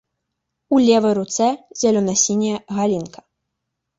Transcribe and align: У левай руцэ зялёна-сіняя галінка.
У 0.75 0.79
левай 0.85 1.13
руцэ 1.19 1.49
зялёна-сіняя 1.81 2.57
галінка. 2.79 3.19